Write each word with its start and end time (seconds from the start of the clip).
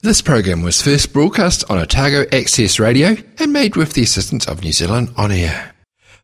This 0.00 0.22
program 0.22 0.62
was 0.62 0.80
first 0.80 1.12
broadcast 1.12 1.68
on 1.68 1.76
Otago 1.76 2.24
Access 2.30 2.78
Radio 2.78 3.16
and 3.40 3.52
made 3.52 3.74
with 3.74 3.94
the 3.94 4.02
assistance 4.02 4.46
of 4.46 4.62
New 4.62 4.70
Zealand 4.70 5.12
On 5.16 5.32
Air. 5.32 5.74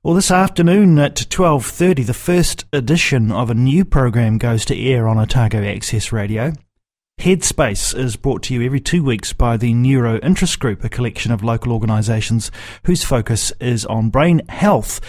Well, 0.00 0.14
this 0.14 0.30
afternoon 0.30 0.96
at 1.00 1.16
12.30, 1.16 2.06
the 2.06 2.14
first 2.14 2.66
edition 2.72 3.32
of 3.32 3.50
a 3.50 3.54
new 3.54 3.84
program 3.84 4.38
goes 4.38 4.64
to 4.66 4.78
air 4.80 5.08
on 5.08 5.18
Otago 5.18 5.64
Access 5.64 6.12
Radio. 6.12 6.52
Headspace 7.18 7.96
is 7.96 8.16
brought 8.16 8.42
to 8.42 8.54
you 8.54 8.60
every 8.62 8.80
two 8.80 9.02
weeks 9.02 9.32
by 9.32 9.56
the 9.56 9.72
Neuro 9.72 10.18
Interest 10.18 10.58
Group, 10.58 10.84
a 10.84 10.90
collection 10.90 11.32
of 11.32 11.42
local 11.42 11.72
organisations 11.72 12.50
whose 12.84 13.02
focus 13.02 13.50
is 13.60 13.86
on 13.86 14.10
brain 14.10 14.42
health. 14.50 15.00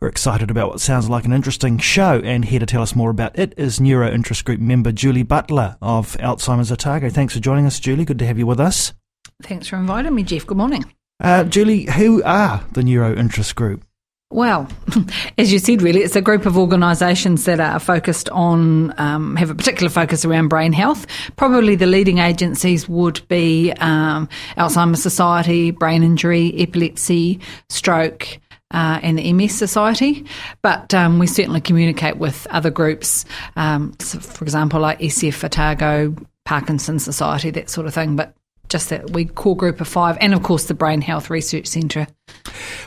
We're 0.00 0.08
excited 0.08 0.50
about 0.50 0.70
what 0.70 0.80
sounds 0.80 1.10
like 1.10 1.26
an 1.26 1.32
interesting 1.34 1.76
show, 1.76 2.22
and 2.24 2.46
here 2.46 2.60
to 2.60 2.64
tell 2.64 2.80
us 2.80 2.96
more 2.96 3.10
about 3.10 3.38
it 3.38 3.52
is 3.58 3.82
Neuro 3.82 4.10
Interest 4.10 4.42
Group 4.46 4.60
member 4.60 4.92
Julie 4.92 5.24
Butler 5.24 5.76
of 5.82 6.16
Alzheimer's 6.16 6.72
Otago. 6.72 7.10
Thanks 7.10 7.34
for 7.34 7.40
joining 7.40 7.66
us, 7.66 7.78
Julie. 7.78 8.06
Good 8.06 8.18
to 8.20 8.26
have 8.26 8.38
you 8.38 8.46
with 8.46 8.60
us. 8.60 8.94
Thanks 9.42 9.68
for 9.68 9.76
inviting 9.76 10.14
me, 10.14 10.22
Jeff. 10.22 10.46
Good 10.46 10.56
morning. 10.56 10.86
Uh, 11.20 11.44
Julie, 11.44 11.84
who 11.84 12.22
are 12.22 12.64
the 12.72 12.82
Neuro 12.82 13.14
Interest 13.14 13.54
Group? 13.54 13.84
Well, 14.30 14.68
as 15.38 15.52
you 15.52 15.58
said, 15.58 15.80
really, 15.80 16.00
it's 16.00 16.14
a 16.14 16.20
group 16.20 16.44
of 16.44 16.58
organisations 16.58 17.46
that 17.46 17.60
are 17.60 17.80
focused 17.80 18.28
on, 18.28 18.92
um, 19.00 19.36
have 19.36 19.48
a 19.48 19.54
particular 19.54 19.88
focus 19.88 20.24
around 20.24 20.48
brain 20.48 20.74
health. 20.74 21.06
Probably 21.36 21.76
the 21.76 21.86
leading 21.86 22.18
agencies 22.18 22.86
would 22.88 23.26
be 23.28 23.72
um, 23.80 24.28
Alzheimer's 24.58 25.02
Society, 25.02 25.70
Brain 25.70 26.02
Injury, 26.02 26.52
Epilepsy, 26.58 27.40
Stroke, 27.70 28.38
uh, 28.70 29.00
and 29.02 29.18
the 29.18 29.32
MS 29.32 29.56
Society, 29.56 30.26
but 30.60 30.92
um, 30.92 31.18
we 31.18 31.26
certainly 31.26 31.60
communicate 31.62 32.18
with 32.18 32.46
other 32.50 32.70
groups, 32.70 33.24
um, 33.56 33.94
so 33.98 34.20
for 34.20 34.44
example, 34.44 34.78
like 34.78 34.98
SF 34.98 35.42
Otago, 35.42 36.14
Parkinson's 36.44 37.02
Society, 37.02 37.50
that 37.50 37.70
sort 37.70 37.86
of 37.86 37.94
thing. 37.94 38.14
But 38.14 38.34
just 38.68 38.90
that 38.90 39.10
we 39.10 39.24
core 39.24 39.56
group 39.56 39.80
of 39.80 39.88
five, 39.88 40.16
and 40.20 40.34
of 40.34 40.42
course 40.42 40.64
the 40.64 40.74
Brain 40.74 41.00
Health 41.00 41.30
Research 41.30 41.66
Centre. 41.66 42.06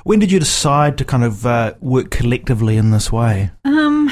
When 0.04 0.20
did 0.20 0.32
you 0.32 0.40
decide 0.40 0.98
to 0.98 1.06
kind 1.06 1.24
of 1.24 1.46
uh, 1.46 1.74
work 1.80 2.12
collectively 2.12 2.78
in 2.78 2.92
this 2.92 3.12
way? 3.12 3.52
Um, 3.66 4.12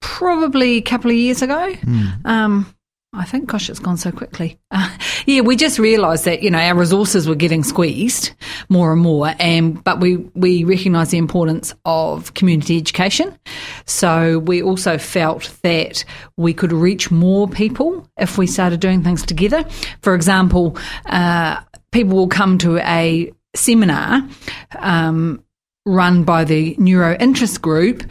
probably 0.00 0.76
a 0.76 0.82
couple 0.82 1.10
of 1.10 1.16
years 1.16 1.42
ago. 1.42 1.72
Mm. 1.82 2.26
Um, 2.26 2.74
I 3.12 3.24
think, 3.24 3.48
gosh, 3.48 3.68
it's 3.68 3.80
gone 3.80 3.96
so 3.96 4.12
quickly. 4.12 4.60
Uh, 4.70 4.88
yeah, 5.26 5.40
we 5.40 5.56
just 5.56 5.78
realised 5.80 6.24
that 6.26 6.42
you 6.42 6.50
know 6.50 6.58
our 6.58 6.76
resources 6.76 7.28
were 7.28 7.34
getting 7.34 7.64
squeezed 7.64 8.32
more 8.68 8.92
and 8.92 9.00
more, 9.00 9.34
and 9.40 9.82
but 9.82 9.98
we 9.98 10.16
we 10.34 10.62
recognise 10.62 11.10
the 11.10 11.18
importance 11.18 11.74
of 11.84 12.34
community 12.34 12.76
education. 12.76 13.36
So 13.84 14.38
we 14.38 14.62
also 14.62 14.96
felt 14.96 15.52
that 15.62 16.04
we 16.36 16.54
could 16.54 16.72
reach 16.72 17.10
more 17.10 17.48
people 17.48 18.08
if 18.16 18.38
we 18.38 18.46
started 18.46 18.78
doing 18.78 19.02
things 19.02 19.26
together. 19.26 19.64
For 20.02 20.14
example, 20.14 20.78
uh, 21.06 21.60
people 21.90 22.16
will 22.16 22.28
come 22.28 22.58
to 22.58 22.78
a 22.78 23.32
seminar 23.56 24.22
um, 24.78 25.42
run 25.84 26.22
by 26.22 26.44
the 26.44 26.76
Neuro 26.78 27.16
Interest 27.18 27.60
Group 27.60 28.04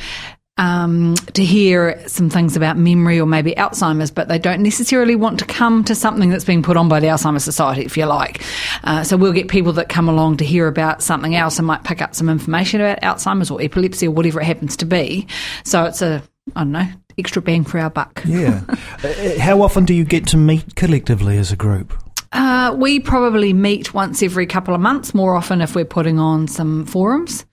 um, 0.60 1.16
to 1.34 1.44
hear 1.44 2.06
some 2.08 2.30
things 2.30 2.58
about 2.58 2.78
memory 2.78 3.20
or 3.20 3.26
maybe 3.26 3.54
Alzheimer's, 3.54 4.12
but 4.12 4.28
they 4.28 4.38
don't 4.38 4.62
necessarily 4.62 5.16
want 5.16 5.40
to 5.40 5.46
come 5.46 5.86
to 5.86 5.96
something 5.96 6.30
that's 6.30 6.44
being 6.44 6.62
put 6.62 6.76
on 6.76 6.90
by 6.90 7.00
the 7.00 7.08
Alzheimer's 7.08 7.46
Society, 7.46 7.84
if 7.84 7.96
you 7.96 8.06
like. 8.06 8.44
Uh, 8.84 9.04
so 9.04 9.16
we'll 9.16 9.32
get 9.32 9.48
people 9.48 9.72
that 9.74 9.88
come 9.88 10.10
along 10.10 10.38
to 10.38 10.46
hear 10.46 10.68
about 10.68 11.02
something 11.02 11.34
else 11.34 11.58
and 11.58 11.66
might 11.66 11.86
pick 11.86 12.02
up 12.02 12.14
some 12.14 12.28
information 12.28 12.82
about 12.82 13.02
Alzheimer's 13.02 13.50
or 13.50 13.62
epilepsy 13.62 14.08
or 14.08 14.12
whatever 14.12 14.42
it 14.42 14.46
happens 14.46 14.76
to 14.78 14.86
be. 14.86 15.28
So 15.64 15.86
it's 15.86 16.02
a, 16.02 16.22
I 16.58 16.60
don't 16.60 16.74
know, 16.74 16.88
extra 17.18 17.42
bang 17.42 17.64
for 17.64 17.80
our 17.80 17.90
buck. 17.90 18.22
Yeah. 18.26 18.62
Uh, 19.02 19.40
how 19.40 19.62
often 19.62 19.86
do 19.86 19.94
you 19.94 20.04
get 20.04 20.28
to 20.28 20.36
meet 20.36 20.76
collectively 20.76 21.38
as 21.38 21.54
a 21.54 21.56
group? 21.56 21.94
Uh, 22.34 22.76
we 22.78 23.00
probably 23.00 23.54
meet 23.54 23.94
once 23.94 24.22
every 24.22 24.46
couple 24.46 24.76
of 24.76 24.82
months, 24.82 25.14
more 25.14 25.36
often 25.36 25.62
if 25.62 25.74
we're 25.74 25.86
putting 25.86 26.20
on 26.20 26.50
some 26.50 26.86
forums. 26.86 27.46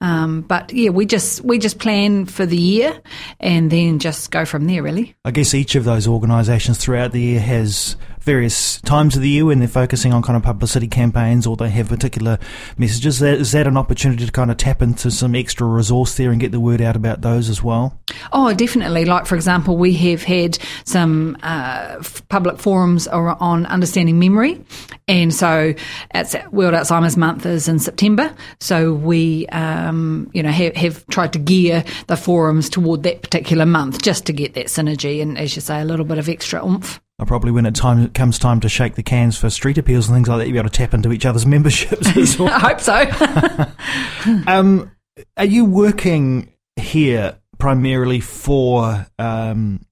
Um, 0.00 0.42
but 0.42 0.72
yeah, 0.72 0.90
we 0.90 1.06
just 1.06 1.42
we 1.42 1.58
just 1.58 1.78
plan 1.78 2.26
for 2.26 2.46
the 2.46 2.56
year 2.56 3.00
and 3.40 3.70
then 3.70 3.98
just 3.98 4.30
go 4.30 4.44
from 4.44 4.66
there. 4.66 4.82
Really, 4.82 5.16
I 5.24 5.32
guess 5.32 5.54
each 5.54 5.74
of 5.74 5.84
those 5.84 6.06
organisations 6.06 6.78
throughout 6.78 7.12
the 7.12 7.20
year 7.20 7.40
has 7.40 7.96
various 8.20 8.80
times 8.82 9.16
of 9.16 9.22
the 9.22 9.28
year 9.28 9.46
when 9.46 9.58
they're 9.58 9.68
focusing 9.68 10.12
on 10.12 10.22
kind 10.22 10.36
of 10.36 10.42
publicity 10.42 10.88
campaigns 10.88 11.46
or 11.46 11.56
they 11.56 11.70
have 11.70 11.88
particular 11.88 12.38
messages. 12.76 13.22
Is 13.22 13.52
that 13.52 13.66
an 13.66 13.76
opportunity 13.76 14.26
to 14.26 14.32
kind 14.32 14.50
of 14.50 14.56
tap 14.56 14.82
into 14.82 15.10
some 15.10 15.34
extra 15.34 15.66
resource 15.66 16.16
there 16.16 16.30
and 16.30 16.40
get 16.40 16.52
the 16.52 16.60
word 16.60 16.80
out 16.80 16.96
about 16.96 17.20
those 17.20 17.48
as 17.48 17.62
well? 17.62 17.98
Oh, 18.32 18.52
definitely. 18.52 19.04
Like, 19.04 19.26
for 19.26 19.34
example, 19.34 19.76
we 19.76 19.92
have 19.94 20.22
had 20.22 20.58
some 20.84 21.36
uh, 21.42 22.02
public 22.28 22.58
forums 22.58 23.06
on 23.08 23.66
understanding 23.66 24.18
memory. 24.18 24.64
And 25.06 25.32
so 25.32 25.74
it's 26.14 26.36
World 26.50 26.74
Alzheimer's 26.74 27.16
Month 27.16 27.46
is 27.46 27.68
in 27.68 27.78
September. 27.78 28.34
So 28.60 28.92
we, 28.92 29.46
um, 29.48 30.30
you 30.34 30.42
know, 30.42 30.50
have, 30.50 30.76
have 30.76 31.06
tried 31.06 31.32
to 31.32 31.38
gear 31.38 31.84
the 32.06 32.16
forums 32.16 32.68
toward 32.68 33.02
that 33.04 33.22
particular 33.22 33.64
month 33.64 34.02
just 34.02 34.26
to 34.26 34.32
get 34.32 34.54
that 34.54 34.66
synergy 34.66 35.22
and, 35.22 35.38
as 35.38 35.56
you 35.56 35.62
say, 35.62 35.80
a 35.80 35.84
little 35.84 36.04
bit 36.04 36.18
of 36.18 36.28
extra 36.28 36.64
oomph. 36.64 37.00
Probably 37.26 37.50
when 37.50 37.66
it 37.66 37.74
time 37.74 38.08
comes 38.10 38.38
time 38.38 38.60
to 38.60 38.68
shake 38.68 38.94
the 38.94 39.02
cans 39.02 39.36
for 39.36 39.50
street 39.50 39.76
appeals 39.76 40.08
and 40.08 40.16
things 40.16 40.28
like 40.28 40.38
that, 40.38 40.46
you'll 40.46 40.54
be 40.54 40.58
able 40.58 40.70
to 40.70 40.76
tap 40.76 40.94
into 40.94 41.12
each 41.12 41.26
other's 41.26 41.44
memberships 41.54 42.16
as 42.16 42.38
well. 42.38 42.48
I 42.48 42.58
hope 42.58 42.80
so. 42.80 44.42
um, 44.46 44.90
are 45.36 45.44
you 45.44 45.64
working 45.64 46.52
here 46.76 47.36
primarily 47.58 48.20
for 48.20 49.06
um, 49.18 49.84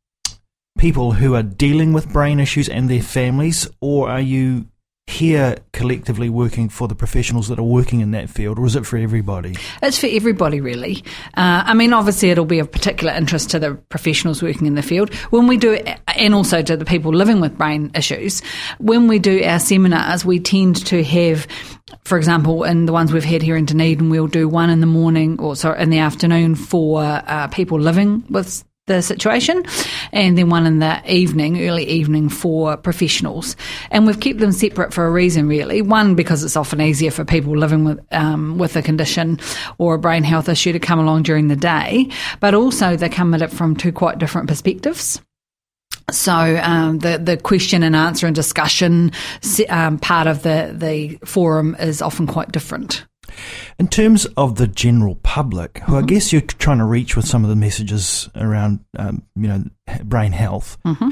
people 0.79 1.13
who 1.13 1.35
are 1.35 1.43
dealing 1.43 1.93
with 1.93 2.13
brain 2.13 2.39
issues 2.39 2.69
and 2.69 2.89
their 2.89 3.03
families, 3.03 3.69
or 3.81 4.09
are 4.09 4.21
you 4.21 4.67
here 5.07 5.57
collectively 5.73 6.29
working 6.29 6.69
for 6.69 6.89
the 6.89 6.95
professionals 6.95 7.49
that 7.49 7.59
are 7.59 7.65
working 7.65 8.01
in 8.01 8.11
that 8.11 8.29
field, 8.29 8.59
or 8.59 8.67
is 8.67 8.75
it 8.75 8.85
for 8.85 8.97
everybody? 8.97 9.55
It's 9.83 9.99
for 9.99 10.09
everybody, 10.09 10.61
really. 10.61 11.05
Uh, 11.37 11.63
I 11.65 11.75
mean, 11.75 11.93
obviously, 11.93 12.31
it'll 12.31 12.45
be 12.45 12.59
of 12.59 12.71
particular 12.71 13.13
interest 13.13 13.51
to 13.51 13.59
the 13.59 13.75
professionals 13.89 14.43
working 14.43 14.67
in 14.67 14.75
the 14.75 14.83
field. 14.83 15.15
When 15.31 15.47
we 15.47 15.57
do, 15.57 15.75
and 16.09 16.35
also 16.35 16.61
to 16.63 16.77
the 16.77 16.85
people 16.85 17.13
living 17.13 17.41
with 17.41 17.57
brain 17.57 17.93
issues, 17.95 18.43
when 18.79 19.07
we 19.07 19.19
do 19.19 19.43
our 19.45 19.61
seminars, 19.61 20.25
we 20.25 20.41
tend 20.41 20.85
to 20.87 21.05
have 21.05 21.47
for 22.05 22.19
example, 22.19 22.65
in 22.65 22.87
the 22.87 22.93
ones 22.93 23.13
we've 23.13 23.25
had 23.25 23.43
here 23.43 23.57
in 23.57 23.65
Dunedin, 23.65 24.11
we'll 24.11 24.27
do 24.27 24.49
one 24.49 24.71
in 24.71 24.81
the 24.81 24.87
morning 24.87 25.41
or 25.41 25.55
sorry, 25.55 25.81
in 25.81 25.91
the 25.91 25.99
afternoon 25.99 26.57
for 26.57 27.03
uh, 27.03 27.47
people 27.49 27.79
living 27.79 28.25
with 28.29 28.65
the 28.87 29.03
situation, 29.03 29.65
and 30.13 30.39
then 30.39 30.49
one 30.49 30.67
in 30.67 30.79
the 30.79 31.03
evening, 31.13 31.67
early 31.67 31.87
evening 31.89 32.29
for 32.29 32.77
professionals. 32.77 33.57
And 33.91 34.07
we've 34.07 34.21
kept 34.21 34.39
them 34.39 34.53
separate 34.53 34.95
for 34.95 35.07
a 35.07 35.11
reason, 35.11 35.49
really. 35.49 35.83
One, 35.83 36.15
because 36.15 36.45
it's 36.45 36.57
often 36.57 36.81
easier 36.81 37.11
for 37.11 37.25
people 37.25 37.57
living 37.57 37.85
with 37.85 38.01
um, 38.13 38.59
with 38.59 38.77
a 38.77 38.83
condition 38.83 39.41
or 39.79 39.95
a 39.95 39.99
brain 39.99 40.23
health 40.23 40.49
issue 40.49 40.73
to 40.73 40.79
come 40.79 40.99
along 40.99 41.25
during 41.25 41.49
the 41.49 41.57
day, 41.57 42.11
but 42.41 42.55
also 42.55 42.97
they 42.97 43.09
come 43.09 43.35
at 43.35 43.43
it 43.43 43.51
from 43.51 43.77
two 43.77 43.93
quite 43.93 44.19
different 44.19 44.49
perspectives. 44.49 45.21
So 46.11 46.33
um, 46.63 47.01
the 47.01 47.19
the 47.19 47.37
question 47.37 47.83
and 47.83 47.97
answer 47.97 48.27
and 48.27 48.37
discussion 48.37 49.11
um, 49.69 49.99
part 49.99 50.29
of 50.29 50.43
the 50.43 50.73
the 50.73 51.19
forum 51.27 51.75
is 51.81 52.01
often 52.01 52.29
quite 52.29 52.53
different. 52.53 53.05
In 53.79 53.89
terms 53.89 54.27
of 54.37 54.57
the 54.57 54.67
general 54.67 55.17
public, 55.17 55.79
who 55.79 55.93
mm-hmm. 55.93 56.05
I 56.05 56.07
guess 56.07 56.33
you're 56.33 56.43
trying 56.43 56.79
to 56.79 56.85
reach 56.85 57.17
with 57.17 57.27
some 57.27 57.45
of 57.45 57.51
the 57.51 57.57
messages 57.57 58.29
around, 58.35 58.85
um, 58.99 59.23
you 59.35 59.49
know, 59.49 59.65
brain 60.05 60.33
health, 60.33 60.79
mm-hmm. 60.85 61.11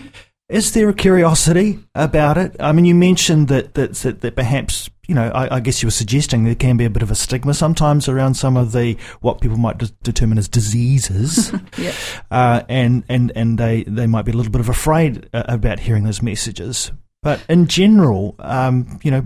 is 0.48 0.72
there 0.72 0.88
a 0.88 0.94
curiosity 0.94 1.80
about 1.94 2.38
it? 2.38 2.56
I 2.60 2.72
mean, 2.72 2.84
you 2.84 2.94
mentioned 2.94 3.48
that 3.48 3.74
that 3.74 3.94
that, 3.94 4.20
that 4.20 4.36
perhaps 4.36 4.90
you 5.06 5.14
know, 5.14 5.28
I, 5.28 5.56
I, 5.56 5.60
guess 5.60 5.82
you 5.82 5.86
were 5.86 5.92
suggesting 5.92 6.44
there 6.44 6.54
can 6.54 6.76
be 6.76 6.84
a 6.84 6.90
bit 6.90 7.02
of 7.02 7.10
a 7.10 7.14
stigma 7.14 7.52
sometimes 7.52 8.08
around 8.08 8.34
some 8.34 8.56
of 8.56 8.72
the 8.72 8.96
what 9.20 9.40
people 9.40 9.58
might 9.58 9.78
de- 9.78 9.92
determine 10.02 10.38
as 10.38 10.48
diseases, 10.48 11.52
yeah. 11.78 11.92
uh, 12.30 12.62
and 12.68 13.04
and 13.08 13.32
and 13.36 13.58
they 13.58 13.84
they 13.84 14.06
might 14.06 14.24
be 14.24 14.32
a 14.32 14.34
little 14.34 14.52
bit 14.52 14.60
of 14.60 14.68
afraid 14.68 15.28
uh, 15.34 15.44
about 15.46 15.80
hearing 15.80 16.04
those 16.04 16.22
messages. 16.22 16.90
But 17.24 17.42
in 17.48 17.66
general, 17.66 18.36
um, 18.38 19.00
you 19.02 19.10
know, 19.10 19.24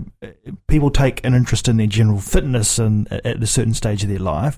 people 0.67 0.89
take 0.89 1.23
an 1.25 1.33
interest 1.33 1.67
in 1.67 1.75
their 1.75 1.85
general 1.85 2.19
fitness 2.19 2.79
and 2.79 3.11
at 3.11 3.43
a 3.43 3.45
certain 3.45 3.73
stage 3.73 4.03
of 4.03 4.09
their 4.09 4.19
life. 4.19 4.57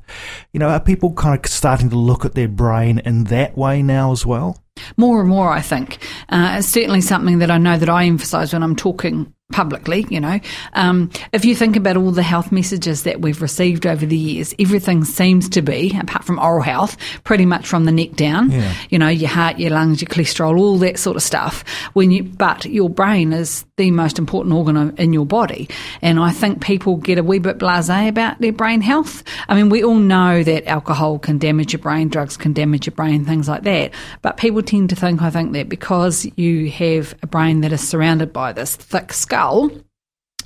You 0.53 0.59
know, 0.59 0.69
are 0.69 0.79
people 0.79 1.11
kind 1.13 1.37
of 1.37 1.51
starting 1.51 1.89
to 1.89 1.97
look 1.97 2.23
at 2.23 2.35
their 2.35 2.47
brain 2.47 2.99
in 2.99 3.25
that 3.25 3.57
way 3.57 3.81
now 3.81 4.11
as 4.11 4.25
well? 4.25 4.63
More 4.95 5.19
and 5.19 5.29
more, 5.29 5.51
I 5.51 5.61
think. 5.61 5.97
Uh, 6.29 6.57
it's 6.59 6.67
certainly 6.67 7.01
something 7.01 7.39
that 7.39 7.49
I 7.49 7.57
know 7.57 7.77
that 7.77 7.89
I 7.89 8.05
emphasise 8.05 8.53
when 8.53 8.61
I'm 8.61 8.75
talking 8.75 9.33
publicly, 9.51 10.05
you 10.09 10.19
know. 10.19 10.39
Um, 10.73 11.09
if 11.33 11.45
you 11.45 11.55
think 11.55 11.75
about 11.75 11.97
all 11.97 12.11
the 12.11 12.23
health 12.23 12.51
messages 12.51 13.03
that 13.03 13.21
we've 13.21 13.41
received 13.41 13.85
over 13.85 14.05
the 14.05 14.17
years, 14.17 14.53
everything 14.59 15.03
seems 15.03 15.49
to 15.49 15.61
be, 15.61 15.95
apart 15.97 16.23
from 16.23 16.39
oral 16.39 16.61
health, 16.61 16.97
pretty 17.23 17.45
much 17.45 17.67
from 17.67 17.85
the 17.85 17.91
neck 17.91 18.13
down. 18.13 18.51
Yeah. 18.51 18.73
You 18.89 18.99
know, 18.99 19.07
your 19.07 19.29
heart, 19.29 19.59
your 19.59 19.71
lungs, 19.71 20.01
your 20.01 20.09
cholesterol, 20.09 20.59
all 20.59 20.77
that 20.79 20.99
sort 20.99 21.17
of 21.17 21.23
stuff. 21.23 21.63
When 21.93 22.11
you, 22.11 22.23
but 22.23 22.65
your 22.65 22.89
brain 22.89 23.33
is 23.33 23.65
the 23.77 23.91
most 23.91 24.19
important 24.19 24.53
organ 24.53 24.95
in 24.97 25.13
your 25.13 25.25
body, 25.25 25.69
and 26.01 26.19
I 26.19 26.31
think 26.31 26.61
people 26.61 26.97
get 26.97 27.17
a 27.17 27.23
wee 27.23 27.39
bit 27.39 27.57
blasé 27.57 28.07
about 28.07 28.39
their 28.39 28.53
brain 28.53 28.81
health. 28.81 29.23
I 29.47 29.55
mean, 29.55 29.69
we 29.69 29.83
all 29.83 29.95
know 29.95 30.43
that 30.43 30.67
alcohol 30.67 31.19
can 31.19 31.37
damage 31.37 31.73
your 31.73 31.81
brain, 31.81 32.09
drugs 32.09 32.37
can 32.37 32.53
damage 32.53 32.85
your 32.85 32.95
brain, 32.95 33.25
things 33.25 33.47
like 33.47 33.63
that. 33.63 33.91
But 34.21 34.37
people 34.37 34.61
tend 34.61 34.89
to 34.91 34.95
think, 34.95 35.21
I 35.21 35.29
think, 35.29 35.53
that 35.53 35.69
because 35.69 36.27
you 36.35 36.69
have 36.71 37.15
a 37.21 37.27
brain 37.27 37.61
that 37.61 37.71
is 37.71 37.87
surrounded 37.87 38.31
by 38.31 38.53
this 38.53 38.75
thick 38.75 39.13
skull, 39.13 39.40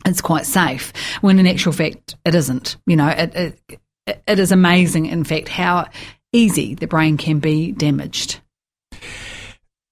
it's 0.06 0.22
quite 0.22 0.46
safe. 0.46 0.94
When 1.22 1.40
in 1.40 1.48
actual 1.48 1.72
fact, 1.72 2.16
it 2.26 2.36
isn't. 2.36 2.78
You 2.86 2.96
know, 2.96 3.08
it, 3.10 3.36
it, 3.68 3.80
it 4.28 4.40
is 4.40 4.52
amazing, 4.52 5.08
in 5.08 5.24
fact, 5.24 5.50
how 5.50 5.88
easy 6.34 6.76
the 6.76 6.88
brain 6.88 7.18
can 7.18 7.40
be 7.40 7.72
damaged. 7.72 8.40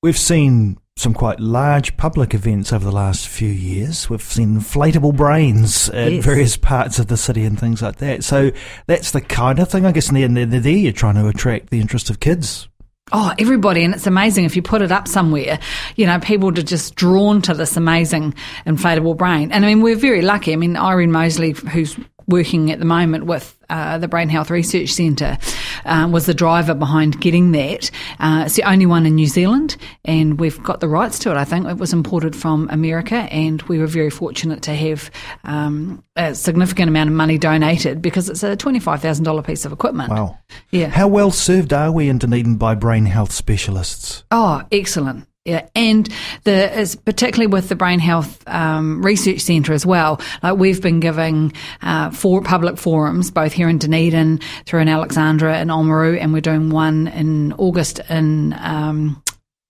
We've 0.02 0.18
seen 0.18 0.78
some 0.96 1.14
quite 1.14 1.40
large 1.40 1.98
public 1.98 2.34
events 2.36 2.72
over 2.72 2.86
the 2.86 2.92
last 2.92 3.28
few 3.28 3.48
years. 3.50 4.10
We've 4.10 4.22
seen 4.22 4.60
inflatable 4.60 5.16
brains 5.16 5.90
at 5.90 6.12
Yes. 6.12 6.26
various 6.26 6.58
parts 6.58 7.00
of 7.00 7.08
the 7.08 7.18
city 7.18 7.46
and 7.46 7.60
things 7.60 7.82
like 7.82 7.96
that. 7.98 8.24
So 8.24 8.52
that's 8.86 9.12
the 9.12 9.22
kind 9.22 9.58
of 9.60 9.70
thing, 9.70 9.86
I 9.86 9.92
guess, 9.92 10.10
and 10.10 10.18
then 10.18 10.34
they're, 10.36 10.46
they're 10.46 10.60
there 10.60 10.74
you're 10.74 10.92
trying 10.92 11.16
to 11.16 11.28
attract 11.28 11.72
the 11.72 11.80
interest 11.80 12.10
of 12.12 12.20
kids. 12.20 12.68
Oh, 13.16 13.32
everybody. 13.38 13.84
And 13.84 13.94
it's 13.94 14.08
amazing 14.08 14.46
if 14.46 14.56
you 14.56 14.64
put 14.64 14.82
it 14.82 14.92
up 14.92 15.08
somewhere, 15.08 15.60
you 15.96 16.08
know, 16.08 16.20
people 16.20 16.50
are 16.50 16.64
just 16.64 16.96
drawn 16.96 17.44
to 17.44 17.54
this 17.54 17.78
amazing 17.78 18.34
inflatable 18.66 19.16
brain. 19.18 19.52
And 19.52 19.64
I 19.64 19.68
mean, 19.68 19.82
we're 19.82 19.96
very 19.96 20.24
lucky. 20.24 20.52
I 20.52 20.56
mean, 20.56 20.76
Irene 20.76 21.12
Mosley, 21.12 21.52
who's 21.52 21.96
working 22.28 22.72
at 22.72 22.80
the 22.80 22.86
moment 22.86 23.26
with 23.26 23.58
uh, 23.70 23.98
the 23.98 24.08
Brain 24.08 24.30
Health 24.30 24.50
Research 24.50 24.90
Centre, 24.90 25.38
um, 25.86 26.12
was 26.12 26.26
the 26.26 26.34
driver 26.34 26.74
behind 26.74 27.20
getting 27.20 27.52
that. 27.54 27.90
Uh, 28.20 28.44
it's 28.46 28.56
the 28.56 28.64
only 28.64 28.86
one 28.86 29.06
in 29.06 29.16
New 29.16 29.28
Zealand, 29.28 29.78
and 30.06 30.40
we've 30.40 30.62
got 30.62 30.80
the 30.80 30.88
rights 30.88 31.20
to 31.20 31.32
it. 31.32 31.38
I 31.38 31.46
think 31.46 31.68
it 31.68 31.78
was 31.78 31.94
imported 31.94 32.36
from 32.36 32.70
America, 32.70 33.16
and 33.16 33.62
we 33.64 33.80
were 33.80 33.88
very 33.88 34.10
fortunate 34.10 34.62
to 34.64 34.76
have 34.76 35.10
um, 35.44 36.04
a 36.16 36.36
significant 36.36 36.90
amount 36.90 37.10
of 37.10 37.16
money 37.16 37.38
donated 37.38 38.02
because 38.02 38.30
it's 38.30 38.44
a 38.44 38.56
twenty-five 38.56 39.02
thousand 39.02 39.26
dollar 39.26 39.42
piece 39.42 39.66
of 39.66 39.72
equipment. 39.72 40.12
Wow. 40.12 40.38
Yeah. 40.72 40.90
How 40.90 41.08
well 41.08 41.32
served 41.32 41.74
are 41.74 41.92
we 41.92 42.10
in 42.10 42.20
Dunedin 42.20 42.58
by 42.58 42.76
brain 42.76 43.06
health 43.06 43.32
specialists? 43.32 44.24
Oh, 44.30 44.62
excellent. 44.72 45.28
Yeah, 45.46 45.68
and 45.76 46.08
the 46.46 46.80
is 46.80 46.96
particularly 46.96 47.48
with 47.48 47.68
the 47.68 47.76
Brain 47.76 48.00
Health 48.00 48.42
um, 48.48 49.06
Research 49.06 49.42
Centre 49.42 49.74
as 49.74 49.86
well. 49.86 50.22
Like 50.42 50.58
we've 50.58 50.82
been 50.82 51.02
giving 51.02 51.52
uh, 51.82 52.12
four 52.12 52.42
public 52.42 52.78
forums, 52.78 53.30
both 53.30 53.52
here 53.52 53.68
in 53.68 53.78
Dunedin, 53.78 54.40
through 54.66 54.80
in 54.80 54.88
Alexandra 54.88 55.58
and 55.58 55.70
Oamaru, 55.70 56.18
and 56.18 56.32
we're 56.32 56.40
doing 56.40 56.70
one 56.70 57.08
in 57.08 57.54
August 57.54 58.00
in. 58.10 58.54
Um, 58.60 59.22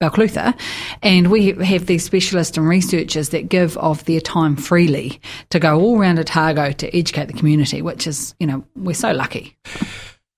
Balclutha, 0.02 0.54
and 1.02 1.31
we 1.31 1.54
have 1.54 1.86
these 1.86 2.04
specialists 2.04 2.58
and 2.58 2.68
researchers 2.68 3.30
that 3.30 3.48
give 3.48 3.78
of 3.78 4.04
their 4.04 4.20
time 4.20 4.58
freely 4.58 5.22
to 5.50 5.60
go 5.60 5.80
all 5.80 5.98
around 5.98 6.20
Otago 6.20 6.74
to 6.74 6.98
educate 6.98 7.28
the 7.28 7.34
community, 7.34 7.81
which 7.81 8.06
is, 8.06 8.36
you 8.38 8.46
know, 8.46 8.66
we're 8.75 8.96
so 8.96 9.14
lucky. 9.14 9.56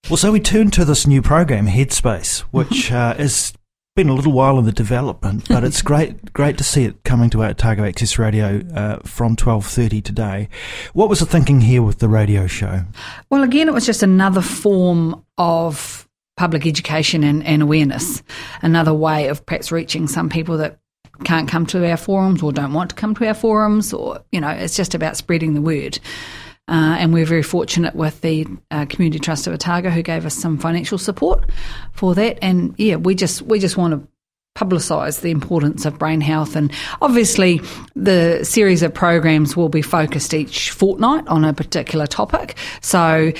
Well, 0.07 0.17
so 0.17 0.31
we 0.31 0.39
turn 0.39 0.69
to 0.71 0.85
this 0.85 1.07
new 1.07 1.23
program, 1.23 1.65
Headspace, 1.65 2.41
which 2.51 2.91
uh, 2.91 3.15
has 3.15 3.53
been 3.95 4.09
a 4.09 4.13
little 4.13 4.33
while 4.33 4.59
in 4.59 4.65
the 4.65 4.73
development, 4.73 5.47
but 5.47 5.63
it's 5.63 5.81
great, 5.81 6.33
great 6.33 6.57
to 6.57 6.63
see 6.63 6.83
it 6.83 7.03
coming 7.05 7.29
to 7.29 7.43
Otago 7.43 7.85
Access 7.85 8.19
Radio 8.19 8.61
uh, 8.75 8.99
from 9.05 9.35
twelve 9.35 9.65
thirty 9.65 10.01
today. 10.01 10.49
What 10.93 11.07
was 11.07 11.19
the 11.19 11.25
thinking 11.25 11.61
here 11.61 11.81
with 11.81 11.99
the 11.99 12.09
radio 12.09 12.45
show? 12.45 12.81
Well, 13.29 13.43
again, 13.43 13.69
it 13.69 13.73
was 13.73 13.85
just 13.85 14.03
another 14.03 14.41
form 14.41 15.23
of 15.37 16.07
public 16.35 16.67
education 16.67 17.23
and, 17.23 17.43
and 17.45 17.61
awareness, 17.61 18.21
another 18.61 18.93
way 18.93 19.29
of 19.29 19.45
perhaps 19.45 19.71
reaching 19.71 20.07
some 20.07 20.29
people 20.29 20.57
that 20.57 20.77
can't 21.23 21.47
come 21.47 21.65
to 21.65 21.89
our 21.89 21.95
forums 21.95 22.43
or 22.43 22.51
don't 22.51 22.73
want 22.73 22.89
to 22.89 22.95
come 22.95 23.15
to 23.15 23.25
our 23.25 23.33
forums, 23.33 23.93
or, 23.93 24.19
you 24.33 24.41
know, 24.41 24.49
it's 24.49 24.75
just 24.75 24.93
about 24.93 25.15
spreading 25.15 25.53
the 25.53 25.61
word. 25.61 25.97
Uh, 26.67 26.97
and 26.97 27.13
we're 27.13 27.25
very 27.25 27.43
fortunate 27.43 27.95
with 27.95 28.21
the 28.21 28.47
uh, 28.71 28.85
Community 28.85 29.19
Trust 29.19 29.45
of 29.45 29.53
Otago 29.53 29.89
who 29.89 30.01
gave 30.01 30.25
us 30.25 30.33
some 30.33 30.57
financial 30.57 30.97
support 30.97 31.49
for 31.93 32.15
that. 32.15 32.39
And 32.41 32.73
yeah, 32.77 32.95
we 32.95 33.13
just 33.13 33.43
we 33.43 33.59
just 33.59 33.77
want 33.77 33.93
to 33.93 34.07
publicise 34.55 35.21
the 35.21 35.31
importance 35.31 35.85
of 35.85 35.99
brain 35.99 36.21
health. 36.21 36.55
And 36.55 36.71
obviously, 37.01 37.61
the 37.95 38.43
series 38.43 38.81
of 38.81 38.93
programs 38.93 39.55
will 39.55 39.69
be 39.69 39.81
focused 39.81 40.33
each 40.33 40.71
fortnight 40.71 41.27
on 41.27 41.43
a 41.45 41.53
particular 41.53 42.07
topic. 42.07 42.57
So, 42.81 43.31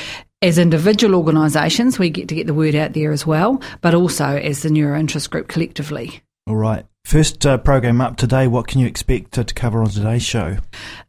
as 0.41 0.57
individual 0.59 1.15
organisations, 1.15 1.97
we 1.97 2.09
get 2.09 2.27
to 2.27 2.35
get 2.35 2.45
the 2.45 2.53
word 2.53 2.75
out 2.75 2.93
there 2.93 3.11
as 3.11 3.25
well, 3.25 3.61
but 3.81 3.95
also 3.95 4.25
as 4.25 4.61
the 4.61 4.69
Neuro 4.69 4.99
Interest 4.99 5.31
Group 5.31 5.47
collectively. 5.47 6.21
All 6.47 6.55
right. 6.55 6.85
First 7.05 7.45
uh, 7.45 7.57
program 7.57 8.01
up 8.01 8.17
today. 8.17 8.47
What 8.47 8.67
can 8.67 8.79
you 8.79 8.87
expect 8.87 9.33
to, 9.33 9.43
to 9.43 9.53
cover 9.53 9.81
on 9.81 9.89
today's 9.89 10.23
show? 10.23 10.57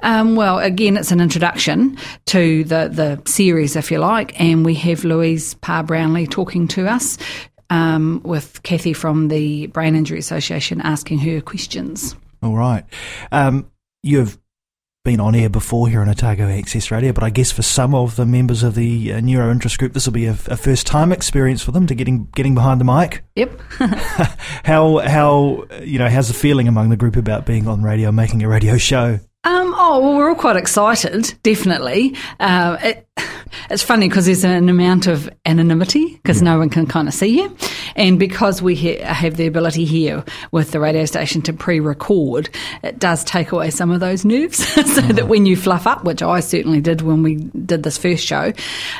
Um, 0.01 0.35
well, 0.35 0.59
again, 0.59 0.97
it's 0.97 1.11
an 1.11 1.21
introduction 1.21 1.99
to 2.27 2.65
the, 2.65 2.89
the 2.89 3.23
series, 3.31 3.77
if 3.77 3.91
you 3.91 3.99
like, 3.99 4.39
and 4.41 4.65
we 4.65 4.75
have 4.75 5.05
Louise 5.05 5.55
Parr 5.55 5.85
Brownlie 5.85 6.31
talking 6.31 6.69
to 6.69 6.87
us 6.89 7.19
um, 7.71 8.21
with 8.25 8.63
Kathy 8.63 8.93
from 8.93 9.29
the 9.29 9.67
Brain 9.69 9.95
Injury 9.95 10.19
Association 10.19 10.81
asking 10.83 11.19
her 11.19 11.41
questions. 11.41 12.15
All 12.43 12.55
right. 12.55 12.85
Um, 13.33 13.71
you've 14.03 14.39
been 15.07 15.21
on 15.21 15.37
air 15.37 15.49
before 15.49 15.89
here 15.89 16.01
on 16.01 16.09
Otago 16.09 16.49
Access 16.49 16.91
Radio, 16.91 17.13
but 17.13 17.23
I 17.23 17.31
guess 17.31 17.53
for 17.53 17.63
some 17.63 17.95
of 17.95 18.17
the 18.17 18.27
members 18.27 18.65
of 18.65 18.75
the 18.75 19.13
uh, 19.13 19.21
Neuro 19.21 19.53
Interest 19.53 19.79
Group, 19.79 19.93
this 19.93 20.05
will 20.05 20.13
be 20.13 20.27
a, 20.27 20.33
a 20.33 20.57
first 20.57 20.85
time 20.85 21.13
experience 21.13 21.63
for 21.63 21.71
them 21.71 21.87
to 21.87 21.95
getting 21.95 22.25
getting 22.35 22.57
behind 22.57 22.81
the 22.81 22.85
mic. 22.85 23.23
Yep. 23.37 23.61
How 24.65 24.99
how 24.99 25.65
you 25.81 26.01
know 26.01 26.09
how's 26.09 26.27
the 26.27 26.35
feeling 26.35 26.67
among 26.67 26.91
the 26.91 26.97
group 26.97 27.15
about 27.15 27.47
being 27.47 27.69
on 27.69 27.83
radio, 27.83 28.11
making 28.11 28.43
a 28.43 28.49
radio 28.49 28.79
show? 28.79 29.21
Um, 29.45 29.66
oh, 29.87 30.01
well, 30.01 30.17
we're 30.17 30.29
all 30.29 30.35
quite 30.35 30.57
excited, 30.57 31.35
definitely. 31.43 32.17
Uh, 32.41 32.77
it, 32.83 33.07
it's 33.71 33.83
funny 33.83 34.09
because 34.09 34.27
there's 34.27 34.45
an 34.45 34.69
amount 34.69 35.07
of 35.07 35.31
anonymity 35.47 36.15
because 36.17 36.43
no 36.43 36.59
one 36.59 36.71
can 36.71 36.87
kind 36.87 37.09
of 37.09 37.15
see 37.15 37.41
you. 37.41 37.57
And 37.95 38.19
because 38.19 38.61
we 38.61 38.77
ha- 38.77 39.05
have 39.13 39.37
the 39.37 39.47
ability 39.47 39.85
here 39.85 40.25
with 40.51 40.73
the 40.73 40.81
radio 40.81 41.05
station 41.05 41.41
to 41.43 41.53
pre 41.53 41.81
record, 41.81 42.51
it 42.83 42.99
does 42.99 43.25
take 43.25 43.53
away 43.53 43.71
some 43.71 43.91
of 43.91 44.01
those 44.01 44.25
nerves 44.25 44.59
so 44.75 45.01
that 45.01 45.29
when 45.29 45.47
you 45.47 45.57
fluff 45.57 45.87
up, 45.87 46.05
which 46.05 46.23
I 46.23 46.41
certainly 46.41 46.81
did 46.81 47.01
when 47.01 47.23
we 47.23 47.37
did 47.37 47.83
this 47.83 47.97
first 47.97 48.27
show, 48.27 48.53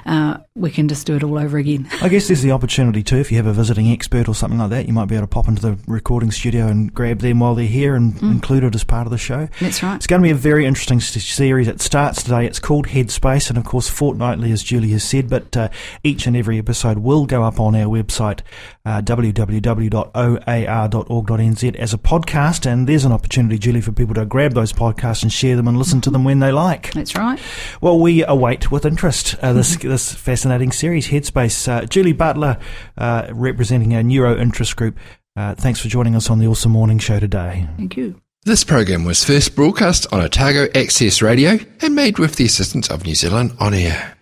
uh, 0.07 0.39
we 0.55 0.71
can 0.71 0.89
just 0.89 1.07
do 1.07 1.17
it 1.17 1.23
all 1.23 1.39
over 1.39 1.59
again. 1.59 1.89
I 2.01 2.09
guess 2.09 2.29
there's 2.29 2.43
the 2.43 2.53
opportunity 2.53 3.03
too, 3.03 3.17
if 3.17 3.31
you 3.31 3.37
have 3.37 3.47
a 3.47 3.53
visiting 3.53 3.91
expert 3.91 4.29
or 4.29 4.35
something 4.35 4.59
like 4.59 4.71
that, 4.71 4.87
you 4.87 4.95
might 4.95 5.07
be 5.07 5.17
able 5.17 5.27
to 5.27 5.31
pop 5.31 5.49
into 5.49 5.63
the 5.63 5.79
recording 5.87 6.31
studio 6.31 6.67
and 6.67 6.95
grab 6.95 7.19
them 7.19 7.41
while 7.41 7.55
they're 7.55 7.67
here 7.67 7.95
and 7.95 8.21
include 8.23 8.65
it 8.65 8.75
as 8.75 8.85
part 8.85 9.07
of 9.07 9.11
the 9.11 9.19
show. 9.19 9.49
That's 9.61 9.83
right. 9.83 9.97
It's 9.97 10.07
going 10.07 10.23
to 10.23 10.27
be 10.27 10.31
a 10.31 10.35
very 10.35 10.65
interesting 10.65 10.76
s- 10.77 11.25
series. 11.25 11.69
It 11.69 11.81
starts 11.81 12.23
today. 12.23 12.47
It's 12.47 12.59
called 12.59 12.89
Headspace, 12.89 13.49
and 13.49 13.59
of 13.59 13.65
course, 13.65 13.89
fortnightly, 13.89 14.53
as 14.53 14.63
Julie 14.63 14.91
has 14.91 15.05
said. 15.05 15.31
But 15.31 15.57
uh, 15.57 15.69
each 16.05 16.27
and 16.27 16.37
every 16.37 16.59
episode 16.59 16.99
will 16.99 17.27
go 17.27 17.43
up 17.43 17.59
on 17.59 17.75
our 17.75 17.87
website, 17.87 18.41
uh, 18.85 19.01
www.oar.org.nz, 19.03 19.97
as 21.77 21.95
a 21.95 21.99
podcast. 21.99 22.67
And 22.71 22.89
there's 22.89 23.05
an 23.05 23.13
opportunity, 23.13 23.59
Julie, 23.59 23.81
for 23.81 23.93
people 23.93 24.15
to 24.15 24.27
grab 24.27 24.53
those 24.55 24.73
podcasts 24.73 25.23
and 25.23 25.33
share 25.33 25.57
them 25.57 25.69
and 25.69 25.79
listen 25.79 26.01
to 26.03 26.11
them 26.11 26.25
when 26.25 26.41
they 26.41 26.53
like. 26.53 26.93
That's 26.93 27.17
right. 27.17 27.41
Well, 27.81 27.99
we 27.99 28.25
await 28.25 28.71
with 28.71 28.85
interest 28.85 29.35
uh, 29.43 29.53
this 29.53 29.77
this 29.87 30.13
fascinating 30.15 30.73
series, 30.73 31.09
Headspace. 31.09 31.69
Uh, 31.69 31.87
Julie 31.87 32.13
Butler, 32.13 32.59
uh, 32.99 33.29
representing 33.33 33.95
our 33.95 34.03
Neuro 34.03 34.37
Interest 34.37 34.75
Group. 34.77 34.99
Uh, 35.37 35.55
thanks 35.55 35.81
for 35.81 35.89
joining 35.89 36.17
us 36.17 36.31
on 36.31 36.39
the 36.39 36.47
Awesome 36.47 36.73
Morning 36.73 36.99
Show 36.99 37.21
today. 37.21 37.69
Thank 37.77 37.97
you. 37.97 38.21
This 38.47 38.63
program 38.63 39.03
was 39.03 39.25
first 39.25 39.57
broadcast 39.57 40.07
on 40.13 40.21
Otago 40.21 40.69
Access 40.73 41.21
Radio 41.21 41.59
and 41.83 41.97
made 41.97 42.21
with 42.21 42.37
the 42.37 42.45
assistance 42.45 42.89
of 42.89 43.05
New 43.05 43.17
Zealand 43.17 43.57
On 43.59 43.75
Air. 43.75 44.16